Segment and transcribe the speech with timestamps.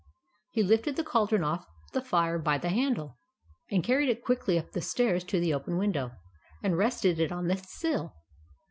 [0.49, 3.19] He lifted the cauldron off the fire by the handle,
[3.69, 6.13] and carried it quickly up the stairs to the open window,
[6.63, 8.15] and rested it on the sill.